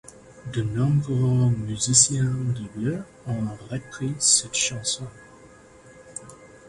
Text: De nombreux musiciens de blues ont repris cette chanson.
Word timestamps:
De 0.51 0.63
nombreux 0.63 1.51
musiciens 1.67 2.23
de 2.23 2.65
blues 2.75 3.03
ont 3.27 3.49
repris 3.69 4.15
cette 4.17 4.55
chanson. 4.55 5.05